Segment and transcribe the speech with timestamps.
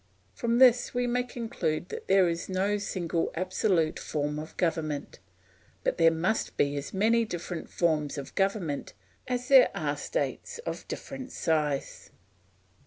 [0.33, 5.19] From this we may conclude that there is no single absolute form of government,
[5.83, 8.93] but there must be as many different forms of government
[9.27, 12.09] as there are states of different size.